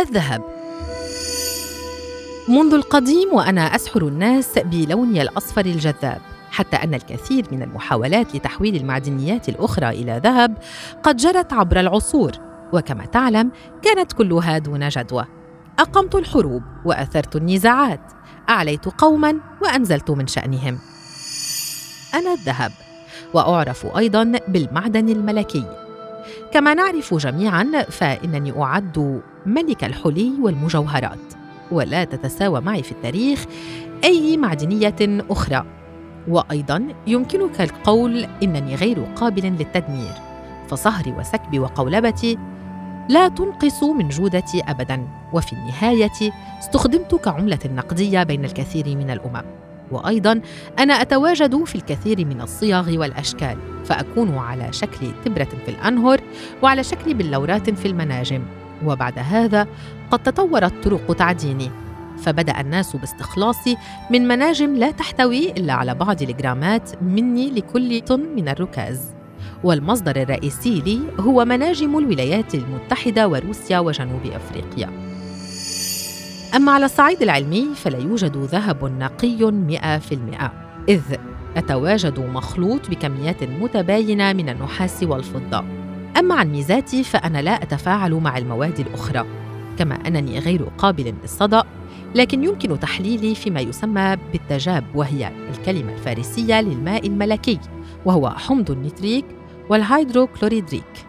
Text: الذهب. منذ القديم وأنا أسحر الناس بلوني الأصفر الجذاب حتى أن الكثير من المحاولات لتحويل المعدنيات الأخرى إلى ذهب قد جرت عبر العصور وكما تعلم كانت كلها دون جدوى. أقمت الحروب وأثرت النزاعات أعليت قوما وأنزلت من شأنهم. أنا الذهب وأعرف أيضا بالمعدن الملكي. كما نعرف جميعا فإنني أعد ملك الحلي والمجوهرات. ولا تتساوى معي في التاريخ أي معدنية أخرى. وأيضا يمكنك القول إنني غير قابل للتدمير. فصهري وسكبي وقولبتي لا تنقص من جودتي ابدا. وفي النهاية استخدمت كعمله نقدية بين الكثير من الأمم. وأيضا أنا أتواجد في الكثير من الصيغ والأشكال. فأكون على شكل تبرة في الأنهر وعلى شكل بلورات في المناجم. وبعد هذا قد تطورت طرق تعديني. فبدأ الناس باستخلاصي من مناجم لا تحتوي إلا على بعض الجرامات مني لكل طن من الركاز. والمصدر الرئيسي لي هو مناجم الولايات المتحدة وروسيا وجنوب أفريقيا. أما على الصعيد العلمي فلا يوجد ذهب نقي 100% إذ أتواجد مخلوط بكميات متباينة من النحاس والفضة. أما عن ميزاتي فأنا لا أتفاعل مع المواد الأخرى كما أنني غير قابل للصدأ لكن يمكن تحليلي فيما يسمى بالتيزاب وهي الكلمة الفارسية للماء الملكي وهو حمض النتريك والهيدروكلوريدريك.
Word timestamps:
الذهب. 0.00 0.42
منذ 2.48 2.74
القديم 2.74 3.28
وأنا 3.32 3.74
أسحر 3.74 4.02
الناس 4.08 4.58
بلوني 4.58 5.22
الأصفر 5.22 5.66
الجذاب 5.66 6.20
حتى 6.50 6.76
أن 6.76 6.94
الكثير 6.94 7.46
من 7.52 7.62
المحاولات 7.62 8.34
لتحويل 8.36 8.76
المعدنيات 8.76 9.48
الأخرى 9.48 9.88
إلى 9.88 10.20
ذهب 10.24 10.58
قد 11.02 11.16
جرت 11.16 11.52
عبر 11.52 11.80
العصور 11.80 12.32
وكما 12.72 13.06
تعلم 13.06 13.50
كانت 13.82 14.12
كلها 14.12 14.58
دون 14.58 14.88
جدوى. 14.88 15.24
أقمت 15.78 16.14
الحروب 16.14 16.62
وأثرت 16.84 17.36
النزاعات 17.36 18.00
أعليت 18.48 18.88
قوما 18.88 19.40
وأنزلت 19.62 20.10
من 20.10 20.26
شأنهم. 20.26 20.78
أنا 22.14 22.32
الذهب 22.32 22.72
وأعرف 23.34 23.96
أيضا 23.96 24.32
بالمعدن 24.48 25.08
الملكي. 25.08 25.85
كما 26.52 26.74
نعرف 26.74 27.14
جميعا 27.14 27.84
فإنني 27.90 28.62
أعد 28.62 29.22
ملك 29.46 29.84
الحلي 29.84 30.32
والمجوهرات. 30.40 31.18
ولا 31.70 32.04
تتساوى 32.04 32.60
معي 32.60 32.82
في 32.82 32.92
التاريخ 32.92 33.44
أي 34.04 34.36
معدنية 34.36 35.24
أخرى. 35.30 35.64
وأيضا 36.28 36.88
يمكنك 37.06 37.60
القول 37.60 38.26
إنني 38.42 38.74
غير 38.74 39.04
قابل 39.16 39.42
للتدمير. 39.42 40.12
فصهري 40.68 41.12
وسكبي 41.12 41.58
وقولبتي 41.58 42.38
لا 43.08 43.28
تنقص 43.28 43.82
من 43.82 44.08
جودتي 44.08 44.62
ابدا. 44.68 45.06
وفي 45.32 45.52
النهاية 45.52 46.32
استخدمت 46.58 47.14
كعمله 47.14 47.58
نقدية 47.66 48.22
بين 48.22 48.44
الكثير 48.44 48.96
من 48.96 49.10
الأمم. 49.10 49.42
وأيضا 49.90 50.40
أنا 50.78 50.94
أتواجد 50.94 51.64
في 51.64 51.74
الكثير 51.74 52.24
من 52.24 52.40
الصيغ 52.40 52.98
والأشكال. 52.98 53.75
فأكون 53.88 54.38
على 54.38 54.72
شكل 54.72 55.10
تبرة 55.24 55.48
في 55.64 55.68
الأنهر 55.68 56.20
وعلى 56.62 56.84
شكل 56.84 57.14
بلورات 57.14 57.70
في 57.70 57.88
المناجم. 57.88 58.42
وبعد 58.84 59.18
هذا 59.18 59.66
قد 60.10 60.22
تطورت 60.22 60.84
طرق 60.84 61.16
تعديني. 61.16 61.70
فبدأ 62.18 62.60
الناس 62.60 62.96
باستخلاصي 62.96 63.76
من 64.10 64.28
مناجم 64.28 64.76
لا 64.76 64.90
تحتوي 64.90 65.50
إلا 65.52 65.72
على 65.72 65.94
بعض 65.94 66.22
الجرامات 66.22 67.02
مني 67.02 67.50
لكل 67.50 68.00
طن 68.00 68.20
من 68.36 68.48
الركاز. 68.48 69.00
والمصدر 69.64 70.22
الرئيسي 70.22 70.80
لي 70.80 71.00
هو 71.20 71.44
مناجم 71.44 71.98
الولايات 71.98 72.54
المتحدة 72.54 73.28
وروسيا 73.28 73.78
وجنوب 73.78 74.26
أفريقيا. 74.26 74.90
أما 76.56 76.72
على 76.72 76.84
الصعيد 76.84 77.22
العلمي 77.22 77.66
فلا 77.74 77.98
يوجد 77.98 78.36
ذهب 78.36 78.84
نقي 78.84 79.50
100% 79.50 80.52
إذ 80.88 81.02
أتواجد 81.56 82.18
مخلوط 82.18 82.90
بكميات 82.90 83.44
متباينة 83.44 84.32
من 84.32 84.48
النحاس 84.48 85.02
والفضة. 85.02 85.64
أما 86.18 86.34
عن 86.34 86.48
ميزاتي 86.52 87.04
فأنا 87.04 87.42
لا 87.42 87.62
أتفاعل 87.62 88.14
مع 88.14 88.38
المواد 88.38 88.80
الأخرى 88.80 89.26
كما 89.78 89.94
أنني 89.94 90.38
غير 90.38 90.62
قابل 90.78 91.14
للصدأ 91.22 91.64
لكن 92.14 92.44
يمكن 92.44 92.80
تحليلي 92.80 93.34
فيما 93.34 93.60
يسمى 93.60 94.16
بالتيزاب 94.32 94.84
وهي 94.94 95.32
الكلمة 95.50 95.92
الفارسية 95.92 96.60
للماء 96.60 97.06
الملكي 97.06 97.58
وهو 98.04 98.30
حمض 98.30 98.70
النتريك 98.70 99.24
والهيدروكلوريدريك. 99.70 101.06